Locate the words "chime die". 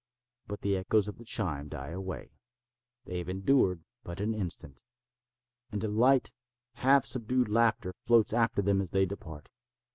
1.23-1.89